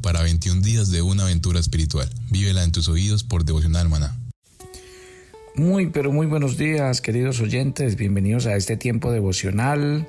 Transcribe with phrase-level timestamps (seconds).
[0.00, 2.08] para 21 días de una aventura espiritual.
[2.30, 4.16] Vívela en tus oídos por Devocional Maná.
[5.54, 7.96] Muy, pero muy buenos días, queridos oyentes.
[7.96, 10.08] Bienvenidos a este tiempo devocional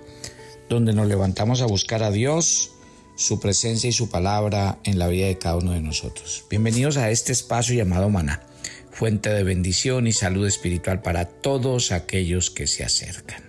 [0.69, 2.71] donde nos levantamos a buscar a Dios,
[3.17, 6.45] su presencia y su palabra en la vida de cada uno de nosotros.
[6.49, 8.43] Bienvenidos a este espacio llamado Maná,
[8.91, 13.43] fuente de bendición y salud espiritual para todos aquellos que se acercan.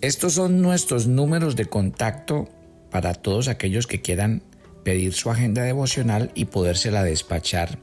[0.00, 2.48] Estos son nuestros números de contacto
[2.90, 4.42] para todos aquellos que quieran
[4.84, 7.78] pedir su agenda devocional y podérsela despachar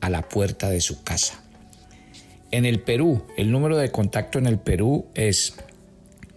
[0.00, 1.42] a la puerta de su casa.
[2.50, 5.54] En el Perú, el número de contacto en el Perú es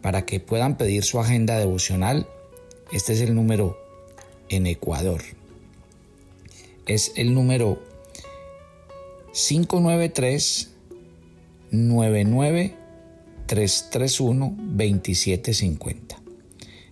[0.01, 2.25] para que puedan pedir su agenda devocional,
[2.93, 3.77] este es el número
[4.47, 5.23] en Ecuador.
[6.85, 7.83] Es el número
[9.33, 10.69] 593
[11.71, 12.82] 99
[13.53, 16.19] 331 2750.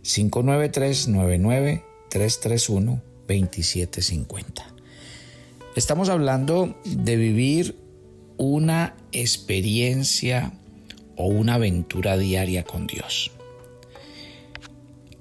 [0.04, 4.68] 593 99 331 2750.
[5.76, 7.76] Estamos hablando de vivir
[8.38, 10.54] una experiencia
[11.16, 13.32] o una aventura diaria con Dios.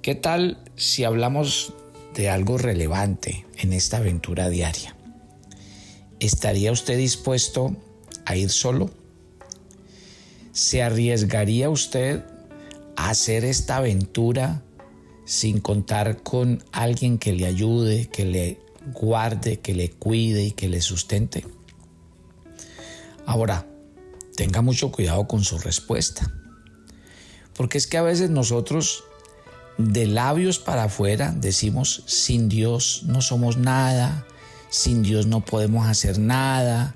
[0.03, 1.73] ¿Qué tal si hablamos
[2.15, 4.95] de algo relevante en esta aventura diaria?
[6.19, 7.75] ¿Estaría usted dispuesto
[8.27, 9.00] a ir solo?
[10.53, 12.25] ¿Se arriesgaría usted
[12.97, 14.63] a hacer esta aventura
[15.25, 18.61] sin contar con alguien que le ayude, que le
[18.93, 21.45] guarde, que le cuide y que le sustente?
[23.27, 23.67] Ahora,
[24.37, 26.33] tenga mucho cuidado con su respuesta.
[27.55, 29.05] Porque es que a veces nosotros
[29.79, 34.27] de labios para afuera decimos, sin Dios no somos nada,
[34.69, 36.95] sin Dios no podemos hacer nada,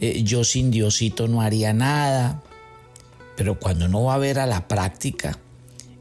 [0.00, 2.42] eh, yo sin Diosito no haría nada.
[3.40, 5.38] Pero cuando uno va a ver a la práctica,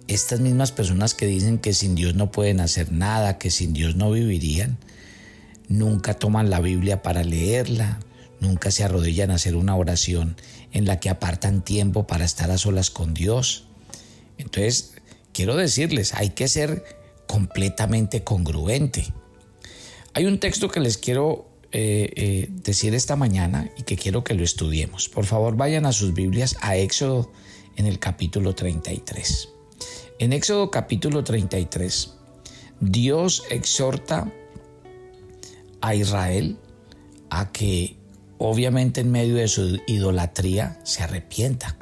[0.10, 3.96] estas mismas personas que dicen que sin Dios no pueden hacer nada, que sin Dios
[3.96, 4.78] no vivirían,
[5.70, 8.02] nunca toman la Biblia para leerla,
[8.42, 10.36] nunca se arrodillan a hacer una oración
[10.74, 13.68] en la que apartan tiempo para estar a solas con Dios.
[14.38, 14.96] Entonces,
[15.32, 16.84] quiero decirles, hay que ser
[17.26, 19.14] completamente congruente.
[20.14, 24.34] Hay un texto que les quiero eh, eh, decir esta mañana y que quiero que
[24.34, 25.08] lo estudiemos.
[25.08, 27.32] Por favor, vayan a sus Biblias a Éxodo
[27.76, 29.50] en el capítulo 33.
[30.18, 32.16] En Éxodo capítulo 33,
[32.80, 34.34] Dios exhorta
[35.82, 36.58] a Israel
[37.30, 37.98] a que
[38.40, 41.78] obviamente en medio de su idolatría se arrepienta.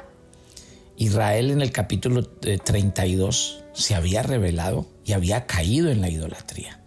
[0.96, 6.82] Israel en el capítulo 32 eh, se había revelado y había caído en la idolatría.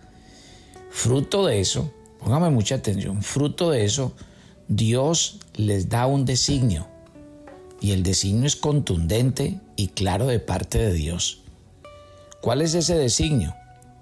[0.91, 1.91] Fruto de eso,
[2.23, 4.13] póngame mucha atención, fruto de eso,
[4.67, 6.87] Dios les da un designio.
[7.81, 11.41] Y el designio es contundente y claro de parte de Dios.
[12.41, 13.55] ¿Cuál es ese designio?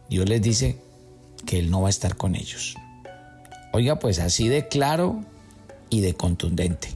[0.10, 0.78] Dios les dice
[1.46, 2.76] que Él no va a estar con ellos.
[3.72, 5.24] Oiga, pues así de claro
[5.90, 6.90] y de contundente.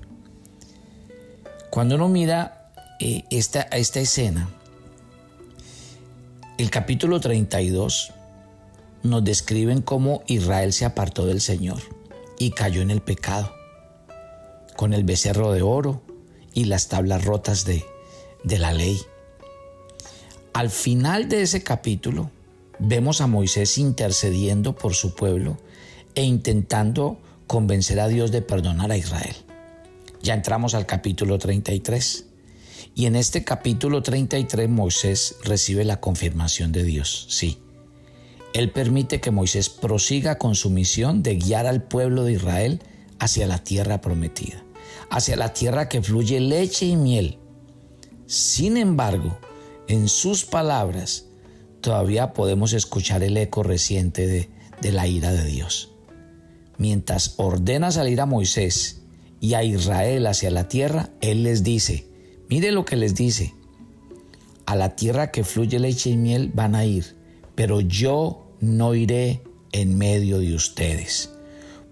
[1.69, 4.49] Cuando uno mira eh, esta, esta escena,
[6.57, 8.11] el capítulo 32
[9.03, 11.79] nos describen cómo Israel se apartó del Señor
[12.39, 13.53] y cayó en el pecado,
[14.75, 16.01] con el becerro de oro
[16.53, 17.85] y las tablas rotas de,
[18.43, 18.99] de la ley.
[20.53, 22.31] Al final de ese capítulo
[22.79, 25.57] vemos a Moisés intercediendo por su pueblo
[26.15, 29.35] e intentando convencer a Dios de perdonar a Israel.
[30.21, 32.25] Ya entramos al capítulo 33.
[32.95, 37.25] Y en este capítulo 33 Moisés recibe la confirmación de Dios.
[37.29, 37.57] Sí,
[38.53, 42.81] él permite que Moisés prosiga con su misión de guiar al pueblo de Israel
[43.19, 44.63] hacia la tierra prometida,
[45.09, 47.39] hacia la tierra que fluye leche y miel.
[48.27, 49.37] Sin embargo,
[49.87, 51.25] en sus palabras
[51.81, 54.49] todavía podemos escuchar el eco reciente de,
[54.91, 55.91] la ira de Dios.
[56.77, 59.01] Mientras ordena salir a Moisés
[59.39, 62.07] y a Israel hacia la tierra, Él les dice,
[62.49, 63.53] mire lo que les dice,
[64.65, 67.15] a la tierra que fluye leche y miel van a ir,
[67.55, 71.31] pero yo no iré en medio de ustedes,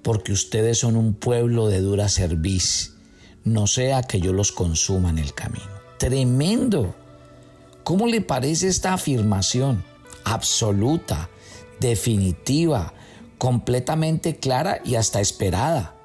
[0.01, 2.93] porque ustedes son un pueblo de dura cerviz,
[3.43, 5.65] no sea que yo los consuma en el camino.
[5.97, 6.95] Tremendo
[7.83, 9.83] ¿Cómo le parece esta afirmación?
[10.23, 11.29] Absoluta,
[11.79, 12.93] definitiva,
[13.37, 15.95] completamente clara y hasta esperada,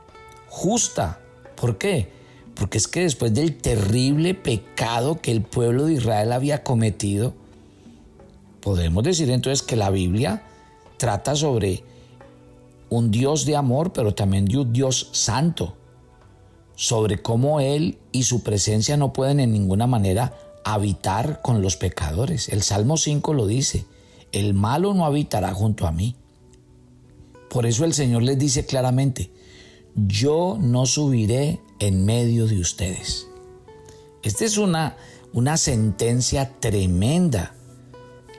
[0.48, 1.20] justa.
[1.54, 2.10] ¿Por qué?
[2.54, 7.34] Porque es que después del terrible pecado que el pueblo de Israel había cometido,
[8.60, 10.42] podemos decir entonces que la Biblia
[10.96, 11.84] trata sobre
[12.88, 15.76] un Dios de amor, pero también de un Dios santo,
[16.74, 20.34] sobre cómo Él y su presencia no pueden en ninguna manera
[20.64, 22.48] habitar con los pecadores.
[22.48, 23.86] El Salmo 5 lo dice,
[24.32, 26.16] el malo no habitará junto a mí.
[27.48, 29.30] Por eso el Señor les dice claramente,
[29.94, 33.26] yo no subiré en medio de ustedes.
[34.22, 34.96] Esta es una,
[35.32, 37.54] una sentencia tremenda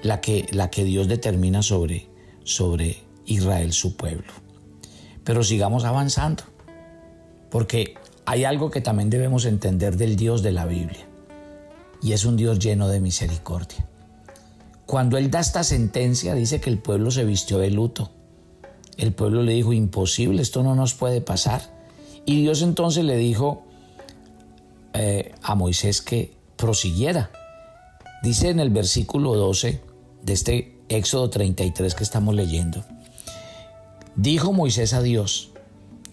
[0.04, 2.08] la que, la que Dios determina sobre,
[2.48, 4.32] sobre Israel, su pueblo.
[5.24, 6.44] Pero sigamos avanzando,
[7.52, 7.96] porque
[8.26, 11.06] hay algo que también debemos entender del Dios de la Biblia,
[12.02, 13.86] y es un Dios lleno de misericordia.
[14.86, 18.12] Cuando Él da esta sentencia, dice que el pueblo se vistió de luto.
[18.96, 21.62] El pueblo le dijo, imposible, esto no nos puede pasar.
[22.26, 23.66] Y Dios entonces le dijo
[24.94, 27.32] eh, a Moisés que prosiguiera.
[28.24, 29.82] Dice en el versículo 12
[30.24, 32.84] de este Éxodo 33 que estamos leyendo.
[34.16, 35.52] Dijo Moisés a Dios,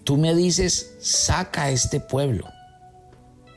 [0.05, 2.47] tú me dices, saca a este pueblo,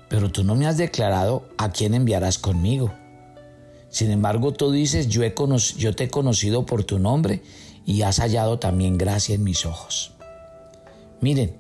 [0.10, 2.94] pero tú no me has declarado a quién enviarás conmigo.
[3.90, 5.34] Sin embargo, tú dices, yo, he
[5.78, 7.42] yo te he conocido por tu nombre
[7.86, 10.14] y has hallado también gracia en mis ojos.
[11.22, 11.56] Miren,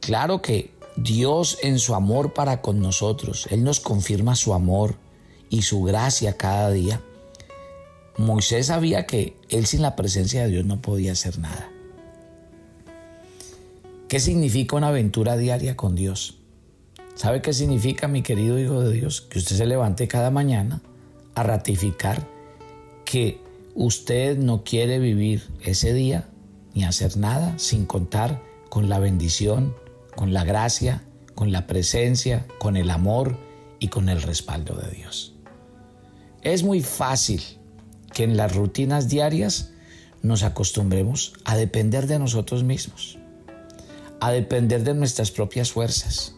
[0.00, 4.96] claro que Dios en su amor para con nosotros, Él nos confirma su amor
[5.48, 7.00] y su gracia cada día.
[8.16, 11.70] Moisés sabía que él sin la presencia de Dios no podía hacer nada.
[14.08, 16.38] ¿Qué significa una aventura diaria con Dios?
[17.16, 19.22] ¿Sabe qué significa, mi querido Hijo de Dios?
[19.22, 20.80] Que usted se levante cada mañana
[21.34, 22.26] a ratificar
[23.04, 23.40] que
[23.74, 26.28] usted no quiere vivir ese día
[26.74, 29.74] ni hacer nada sin contar con la bendición,
[30.14, 31.02] con la gracia,
[31.34, 33.36] con la presencia, con el amor
[33.80, 35.34] y con el respaldo de Dios.
[36.42, 37.42] Es muy fácil
[38.14, 39.72] que en las rutinas diarias
[40.22, 43.18] nos acostumbremos a depender de nosotros mismos,
[44.20, 46.34] a depender de nuestras propias fuerzas,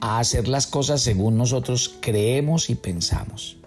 [0.00, 3.58] a hacer las cosas según nosotros creemos y pensamos.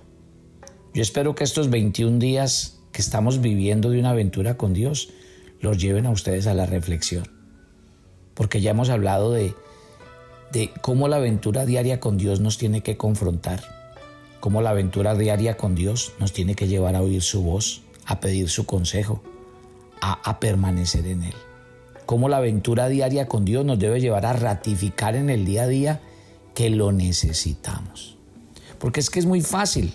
[0.93, 5.09] Yo espero que estos 21 días que estamos viviendo de una aventura con Dios
[5.61, 7.29] los lleven a ustedes a la reflexión,
[8.33, 9.53] porque ya hemos hablado de,
[10.51, 13.78] de cómo la aventura diaria con Dios nos tiene que confrontar
[14.39, 18.19] cómo la aventura diaria con Dios nos tiene que llevar a oír su voz, a
[18.19, 19.21] pedir su consejo,
[20.01, 21.33] a, permanecer en Él.
[22.05, 25.67] Cómo la aventura diaria con Dios nos debe llevar a ratificar en el día a
[25.67, 26.01] día
[26.55, 28.17] que lo necesitamos.
[28.79, 29.93] Porque es que es muy fácil,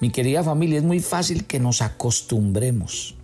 [0.00, 3.14] mi querida familia, es muy fácil que nos acostumbremos.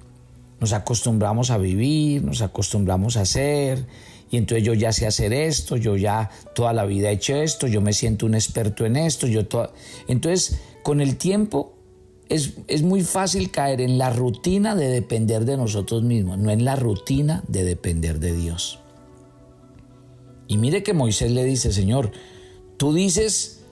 [0.60, 3.86] Nos acostumbramos a vivir, nos acostumbramos a hacer,
[4.30, 7.66] y entonces yo ya sé hacer esto, yo ya toda la vida he hecho esto,
[7.66, 9.42] yo me siento un experto en esto, yo
[10.08, 11.74] entonces con el tiempo
[12.28, 16.64] es, es muy fácil caer en la rutina de depender de nosotros mismos, no en
[16.64, 18.80] la rutina de depender de Dios.
[20.46, 22.12] Y mire que Moisés le dice, Señor,
[22.76, 23.62] tú dices,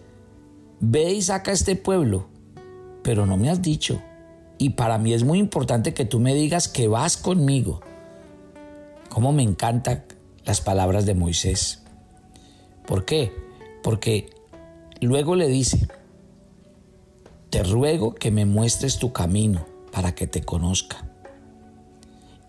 [0.81, 2.29] ve y saca a este pueblo,
[3.03, 4.01] pero no me has dicho.
[4.59, 7.81] Y para mí es muy importante que tú me digas que vas conmigo.
[9.09, 10.05] Cómo me encanta
[10.45, 11.83] las palabras de Moisés.
[12.87, 13.33] ¿Por qué?
[13.83, 14.31] Porque
[15.01, 15.89] luego le dice,
[17.51, 21.05] te ruego que me muestres tu camino para que te conozca.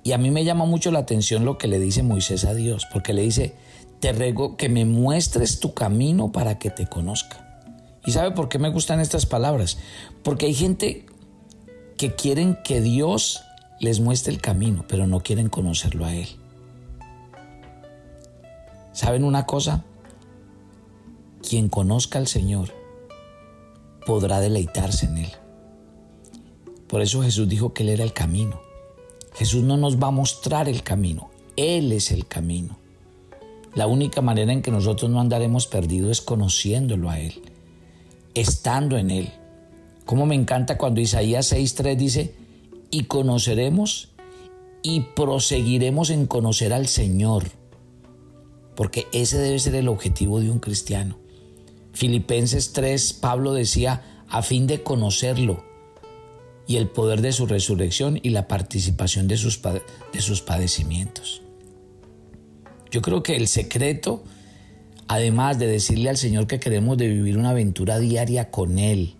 [0.03, 2.85] Y a mí me llama mucho la atención lo que le dice Moisés a Dios,
[2.91, 3.55] porque le dice,
[3.99, 7.39] te ruego que me muestres tu camino para que te conozca.
[8.05, 9.77] ¿Y sabe por qué me gustan estas palabras?
[10.23, 11.05] Porque hay gente
[11.97, 13.43] que quieren que Dios
[13.79, 16.27] les muestre el camino, pero no quieren conocerlo a Él.
[18.93, 19.83] ¿Saben una cosa?
[21.47, 22.69] Quien conozca al Señor
[24.05, 25.31] podrá deleitarse en Él.
[26.87, 28.61] Por eso Jesús dijo que Él era el camino.
[29.33, 32.77] Jesús no nos va a mostrar el camino, Él es el camino.
[33.73, 37.41] La única manera en que nosotros no andaremos perdidos es conociéndolo a Él,
[38.35, 39.33] estando en Él.
[40.05, 42.35] Como me encanta cuando Isaías 6.3 dice,
[42.91, 44.09] y conoceremos
[44.83, 47.62] y proseguiremos en conocer al Señor
[48.75, 51.17] porque ese debe ser el objetivo de un cristiano.
[51.93, 55.63] Filipenses 3, Pablo decía, a fin de conocerlo
[56.65, 61.41] y el poder de su resurrección y la participación de sus, de sus padecimientos.
[62.89, 64.23] Yo creo que el secreto,
[65.07, 69.15] además de decirle al Señor que queremos de vivir una aventura diaria con Él,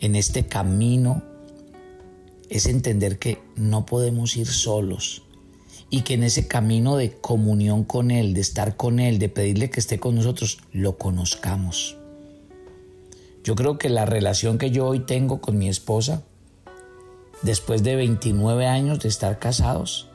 [0.00, 1.22] en este camino
[2.50, 5.22] es entender que no podemos ir solos
[5.90, 9.70] y que en ese camino de comunión con Él, de estar con Él, de pedirle
[9.70, 11.96] que esté con nosotros, lo conozcamos.
[13.42, 16.22] Yo creo que la relación que yo hoy tengo con mi esposa,
[17.42, 20.08] después de 29 años de estar casados,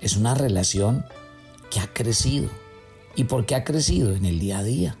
[0.00, 1.04] es una relación
[1.70, 2.48] que ha crecido.
[3.16, 4.14] ¿Y por qué ha crecido?
[4.14, 4.96] En el día a día.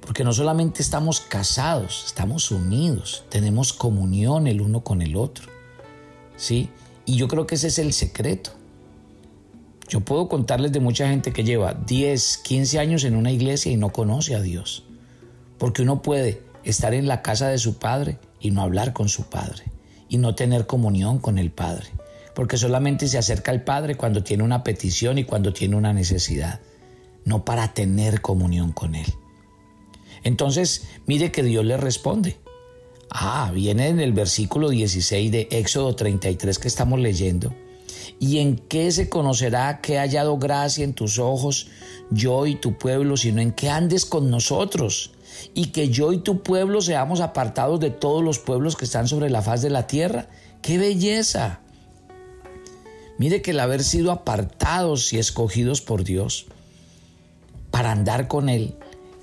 [0.00, 5.48] Porque no solamente estamos casados, estamos unidos, tenemos comunión el uno con el otro.
[6.36, 6.68] ¿Sí?
[7.04, 8.52] Y yo creo que ese es el secreto.
[9.88, 13.76] Yo puedo contarles de mucha gente que lleva 10, 15 años en una iglesia y
[13.76, 14.84] no conoce a Dios.
[15.58, 19.24] Porque uno puede estar en la casa de su padre y no hablar con su
[19.24, 19.64] padre
[20.08, 21.86] y no tener comunión con el padre.
[22.34, 26.60] Porque solamente se acerca al padre cuando tiene una petición y cuando tiene una necesidad,
[27.24, 29.06] no para tener comunión con él.
[30.24, 32.38] Entonces, mire que Dios le responde.
[33.08, 37.54] Ah, viene en el versículo 16 de Éxodo 33 que estamos leyendo
[38.18, 41.68] ¿Y en qué se conocerá que he hallado gracia en tus ojos,
[42.10, 45.12] yo y tu pueblo, sino en que andes con nosotros?
[45.54, 49.30] Y que yo y tu pueblo seamos apartados de todos los pueblos que están sobre
[49.30, 50.28] la faz de la tierra.
[50.62, 51.60] ¡Qué belleza!
[53.18, 56.46] Mire que el haber sido apartados y escogidos por Dios
[57.70, 58.74] para andar con Él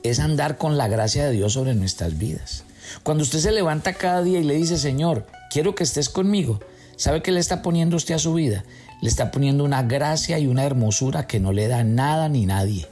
[0.03, 2.65] es andar con la gracia de Dios sobre nuestras vidas.
[3.03, 6.59] Cuando usted se levanta cada día y le dice, Señor, quiero que estés conmigo,
[6.95, 8.63] ¿Sabe qué le está poniendo usted a su vida?
[9.01, 12.87] Le está poniendo una gracia y una hermosura que no le da nada ni nadie.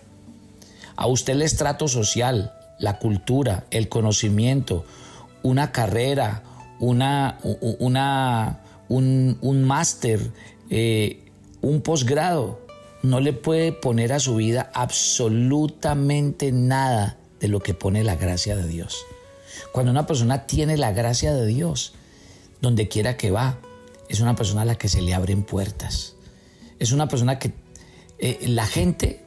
[0.96, 4.86] A usted el estrato social, la cultura, el conocimiento,
[5.44, 6.44] una carrera,
[6.80, 7.38] una,
[8.90, 10.32] un, un máster,
[10.70, 11.24] eh,
[11.62, 12.60] un posgrado,
[13.04, 18.56] no le puede poner a su vida absolutamente nada de lo que pone la gracia
[18.56, 18.98] de Dios.
[19.72, 21.94] Cuando una persona tiene la gracia de Dios,
[22.62, 23.58] donde quiera que va,
[24.12, 26.16] es una persona a la que se le abren puertas.
[26.80, 27.54] Es una persona que
[28.20, 29.24] eh, la gente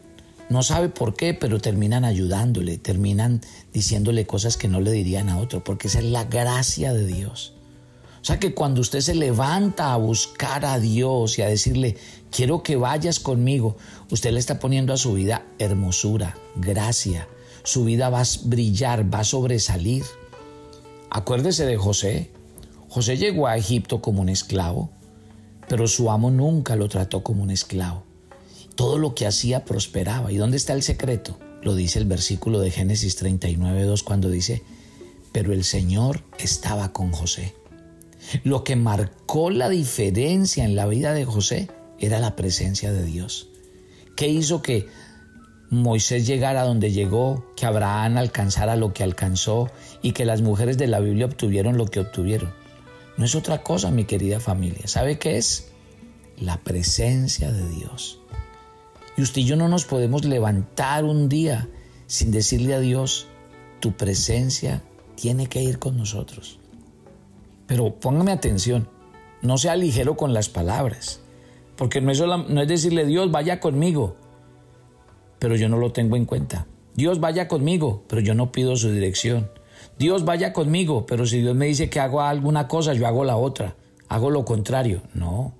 [0.50, 3.40] no sabe por qué, pero terminan ayudándole, terminan
[3.72, 7.54] diciéndole cosas que no le dirían a otro, porque esa es la gracia de Dios.
[8.20, 11.96] O sea que cuando usted se levanta a buscar a Dios y a decirle,
[12.30, 13.76] quiero que vayas conmigo,
[14.10, 17.28] usted le está poniendo a su vida hermosura, gracia.
[17.64, 20.04] Su vida va a brillar, va a sobresalir.
[21.10, 22.30] Acuérdese de José.
[22.94, 24.88] José llegó a Egipto como un esclavo,
[25.68, 28.04] pero su amo nunca lo trató como un esclavo.
[28.76, 30.30] Todo lo que hacía prosperaba.
[30.30, 31.36] ¿Y dónde está el secreto?
[31.60, 34.62] Lo dice el versículo de Génesis 39.2 cuando dice,
[35.32, 37.56] pero el Señor estaba con José.
[38.44, 43.48] Lo que marcó la diferencia en la vida de José era la presencia de Dios.
[44.14, 44.86] ¿Qué hizo que
[45.68, 49.68] Moisés llegara a donde llegó, que Abraham alcanzara lo que alcanzó
[50.00, 52.62] y que las mujeres de la Biblia obtuvieron lo que obtuvieron?
[53.16, 54.87] No es otra cosa, mi querida familia.
[54.87, 55.73] ¿Sabe qué es?
[56.38, 58.21] La presencia de Dios.
[59.16, 61.68] Y usted y yo no nos podemos levantar un día
[62.06, 63.26] sin decirle a Dios,
[63.80, 64.83] tu presencia
[65.14, 66.59] tiene que ir con nosotros.
[67.66, 68.88] Pero póngame atención,
[69.42, 71.21] no sea ligero con las palabras,
[71.76, 74.16] porque no es, no es decirle, Dios, vaya conmigo,
[75.38, 76.66] pero yo no lo tengo en cuenta.
[76.94, 79.50] Dios, vaya conmigo, pero yo no pido su dirección.
[79.98, 83.36] Dios vaya conmigo, pero si Dios me dice que hago alguna cosa, yo hago la
[83.36, 83.76] otra,
[84.08, 85.02] hago lo contrario.
[85.14, 85.54] No.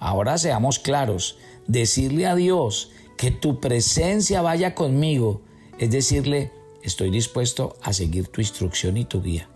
[0.00, 5.42] Ahora seamos claros, decirle a Dios que tu presencia vaya conmigo
[5.78, 9.48] es decirle, estoy dispuesto a seguir tu instrucción y tu guía,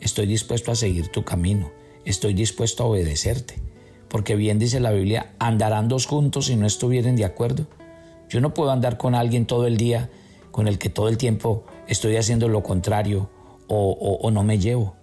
[0.00, 1.70] estoy dispuesto a seguir tu camino,
[2.04, 3.60] estoy dispuesto a obedecerte,
[4.08, 7.66] porque bien dice la Biblia, andarán dos juntos si no estuvieren de acuerdo.
[8.28, 10.10] Yo no puedo andar con alguien todo el día
[10.50, 13.30] con el que todo el tiempo estoy haciendo lo contrario
[13.68, 14.94] o, no me llevo.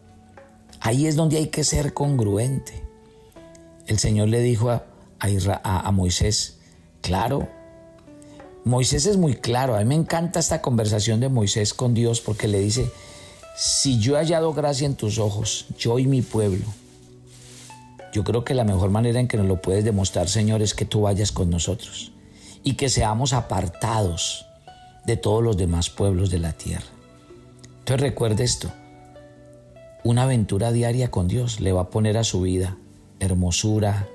[0.79, 2.83] Ahí es donde hay que ser congruente.
[3.87, 4.85] El Señor le dijo a,
[5.19, 6.59] a, Moisés,
[7.01, 7.47] claro,
[8.63, 12.47] Moisés es muy claro, a mí me encanta esta conversación de Moisés con Dios porque
[12.47, 12.91] le dice,
[13.55, 16.65] si yo he hallado gracia en tus ojos, yo y mi pueblo,
[18.13, 20.85] yo creo que la mejor manera en que nos lo puedes demostrar, Señor, es que
[20.85, 22.11] tú vayas con nosotros
[22.63, 24.45] y que seamos apartados
[25.05, 27.00] de todos los demás pueblos de la tierra.
[27.97, 28.71] Recuerde esto,
[30.03, 32.77] una aventura diaria con Dios le va a poner a su vida
[33.19, 34.07] hermosura,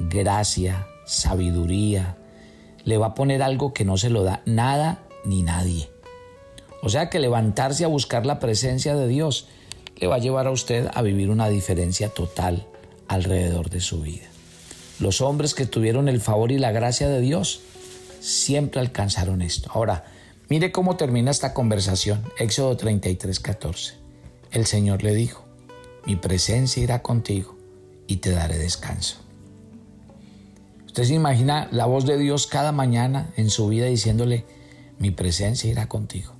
[0.00, 2.16] gracia, sabiduría,
[2.84, 5.88] le va a poner algo que no se lo da nada ni nadie.
[6.82, 9.46] O sea que levantarse a buscar la presencia de Dios
[9.96, 12.66] le va a llevar a usted a vivir una diferencia total
[13.06, 14.26] alrededor de su vida.
[14.98, 17.60] Los hombres que tuvieron el favor y la gracia de Dios
[18.20, 19.70] siempre alcanzaron esto.
[19.72, 20.04] Ahora,
[20.50, 22.24] Mire cómo termina esta conversación.
[22.36, 23.94] Éxodo 33, 14.
[24.50, 25.44] El Señor le dijo,
[26.04, 27.56] mi presencia irá contigo
[28.08, 29.18] y te daré descanso.
[30.86, 34.44] Usted se imagina la voz de Dios cada mañana en su vida diciéndole,
[34.98, 36.32] mi presencia irá contigo.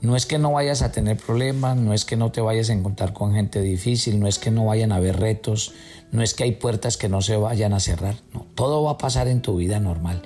[0.00, 2.72] No es que no vayas a tener problemas, no es que no te vayas a
[2.72, 5.74] encontrar con gente difícil, no es que no vayan a haber retos,
[6.12, 8.98] no es que hay puertas que no se vayan a cerrar, no, todo va a
[8.98, 10.22] pasar en tu vida normal,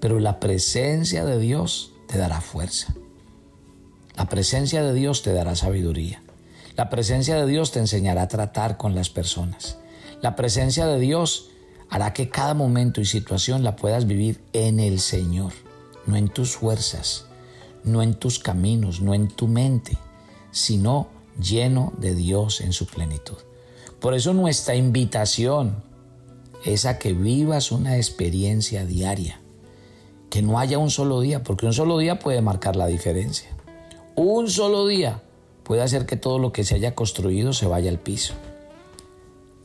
[0.00, 2.94] pero la presencia de Dios te dará fuerza.
[4.16, 6.22] La presencia de Dios te dará sabiduría.
[6.76, 9.78] La presencia de Dios te enseñará a tratar con las personas.
[10.22, 11.50] La presencia de Dios
[11.90, 15.52] hará que cada momento y situación la puedas vivir en el Señor,
[16.06, 17.26] no en tus fuerzas,
[17.84, 19.96] no en tus caminos, no en tu mente,
[20.50, 21.08] sino
[21.40, 23.36] lleno de Dios en su plenitud.
[24.00, 25.82] Por eso nuestra invitación
[26.64, 29.40] es a que vivas una experiencia diaria,
[30.36, 33.48] que no haya un solo día, porque un solo día puede marcar la diferencia.
[34.16, 35.22] Un solo día
[35.62, 38.34] puede hacer que todo lo que se haya construido se vaya al piso.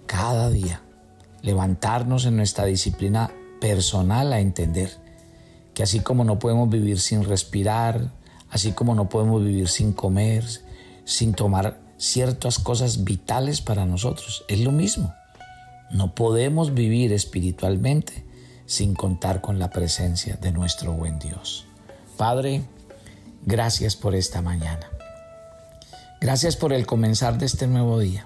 [0.05, 0.81] Cada día,
[1.41, 4.91] levantarnos en nuestra disciplina personal a entender
[5.73, 8.09] que así como no podemos vivir sin respirar,
[8.49, 10.45] así como no podemos vivir sin comer,
[11.03, 15.13] sin tomar ciertas cosas vitales para nosotros, es lo mismo.
[15.91, 18.23] No podemos vivir espiritualmente
[18.71, 21.65] sin contar con la presencia de nuestro buen Dios.
[22.15, 22.61] Padre,
[23.45, 24.89] gracias por esta mañana.
[26.21, 28.25] Gracias por el comenzar de este nuevo día.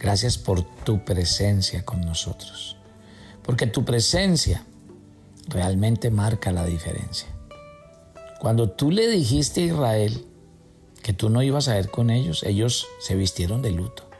[0.00, 2.76] Gracias por tu presencia con nosotros.
[3.44, 4.64] Porque tu presencia
[5.46, 7.28] realmente marca la diferencia.
[8.40, 10.26] Cuando tú le dijiste a Israel
[11.04, 14.10] que tú no ibas a ir con ellos, ellos se vistieron de luto.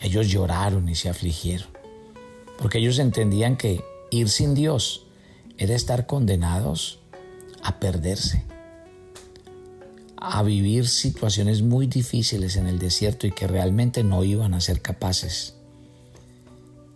[0.00, 1.68] Ellos lloraron y se afligieron,
[2.58, 5.06] porque ellos entendían que ir sin Dios
[5.58, 7.00] era estar condenados
[7.62, 8.44] a perderse,
[10.16, 14.80] a vivir situaciones muy difíciles en el desierto y que realmente no iban a ser
[14.80, 15.56] capaces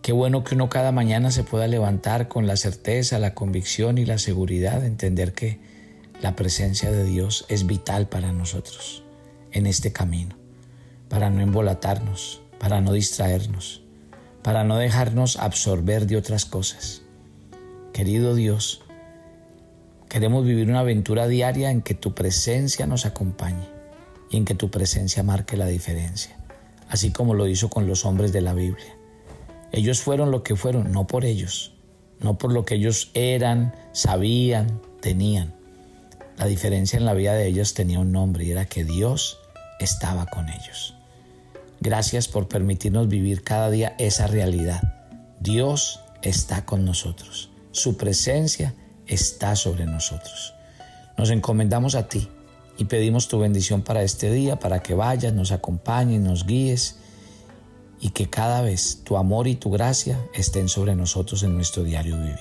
[0.02, 4.06] Qué bueno que uno cada mañana se pueda levantar con la certeza, la convicción y
[4.06, 5.60] la seguridad de entender que
[6.22, 9.02] la presencia de Dios es vital para nosotros
[9.52, 10.36] en este camino,
[11.10, 13.82] para no embolatarnos, para no distraernos,
[14.42, 16.99] para no dejarnos absorber de otras cosas.
[17.92, 18.82] Querido Dios,
[20.08, 23.68] queremos vivir una aventura diaria en que tu presencia nos acompañe
[24.30, 26.36] y en que tu presencia marque la diferencia,
[26.88, 28.96] así como lo hizo con los hombres de la Biblia.
[29.72, 31.72] Ellos fueron lo que fueron, no por ellos,
[32.20, 35.52] no por lo que ellos eran, sabían, tenían.
[36.38, 39.38] La diferencia en la vida de ellos tenía un nombre y era que Dios
[39.80, 40.94] estaba con ellos.
[41.80, 44.80] Gracias por permitirnos vivir cada día esa realidad.
[45.40, 47.49] Dios está con nosotros.
[47.72, 48.74] Su presencia
[49.06, 50.54] está sobre nosotros.
[51.16, 52.28] Nos encomendamos a ti
[52.78, 56.96] y pedimos tu bendición para este día, para que vayas, nos acompañes, nos guíes
[58.00, 62.16] y que cada vez tu amor y tu gracia estén sobre nosotros en nuestro diario
[62.16, 62.38] vivir.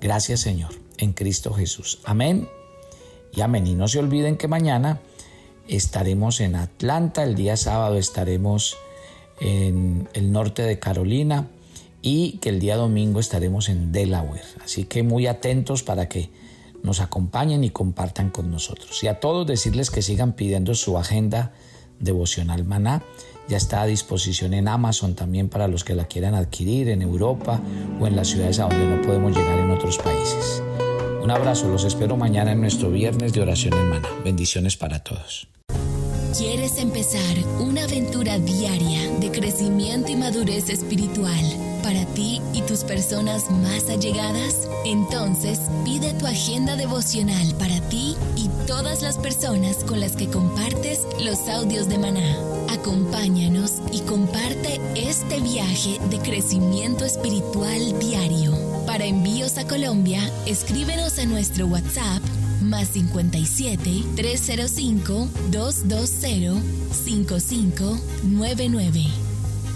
[0.00, 2.00] Gracias Señor, en Cristo Jesús.
[2.04, 2.48] Amén
[3.32, 3.66] y amén.
[3.66, 5.00] Y no se olviden que mañana
[5.68, 8.76] estaremos en Atlanta, el día sábado estaremos
[9.40, 11.46] en el norte de Carolina
[12.08, 14.40] y que el día domingo estaremos en Delaware.
[14.64, 16.30] Así que muy atentos para que
[16.82, 19.04] nos acompañen y compartan con nosotros.
[19.04, 21.52] Y a todos decirles que sigan pidiendo su agenda
[22.00, 23.02] devocional maná
[23.48, 27.60] ya está a disposición en Amazon también para los que la quieran adquirir en Europa
[28.00, 30.62] o en las ciudades a donde no podemos llegar en otros países.
[31.22, 34.08] Un abrazo, los espero mañana en nuestro viernes de oración hermana.
[34.24, 35.48] Bendiciones para todos.
[36.36, 43.50] ¿Quieres empezar una aventura diaria de crecimiento y madurez espiritual para ti y tus personas
[43.50, 44.68] más allegadas?
[44.84, 51.06] Entonces pide tu agenda devocional para ti y todas las personas con las que compartes
[51.18, 52.36] los audios de maná.
[52.68, 58.52] Acompáñanos y comparte este viaje de crecimiento espiritual diario.
[58.84, 62.20] Para envíos a Colombia, escríbenos a nuestro WhatsApp
[62.60, 66.60] más 57 305 220
[66.92, 69.27] 5599.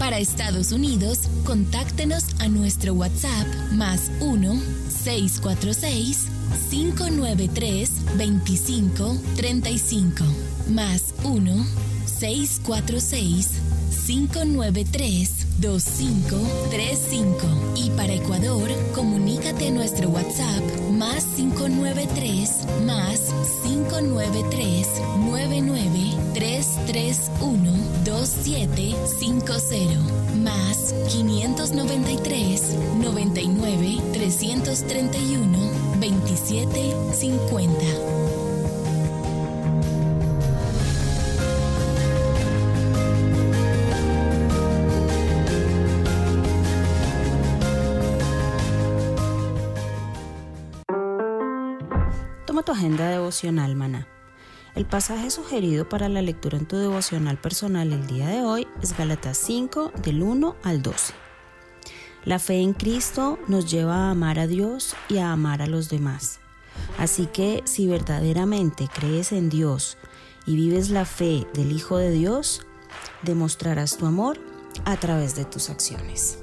[0.03, 6.27] Para Estados Unidos, contáctenos a nuestro WhatsApp más 1 646
[6.69, 10.25] 593 2535
[10.71, 11.65] más 1
[12.05, 13.51] 646
[14.05, 24.87] 593 2535 y para Ecuador comunícate a nuestro WhatsApp más 593 más 593
[25.19, 27.71] 99 331
[28.03, 38.22] 2750 más 593 99 331 2750
[52.83, 54.09] agenda devocional, maná.
[54.75, 58.97] El pasaje sugerido para la lectura en tu devocional personal el día de hoy es
[58.97, 61.13] Gálatas 5 del 1 al 12.
[62.25, 65.87] La fe en Cristo nos lleva a amar a Dios y a amar a los
[65.87, 66.41] demás.
[66.97, 69.97] Así que si verdaderamente crees en Dios
[70.45, 72.65] y vives la fe del Hijo de Dios,
[73.21, 74.41] demostrarás tu amor
[74.83, 76.42] a través de tus acciones.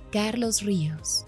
[0.11, 1.25] Carlos Ríos.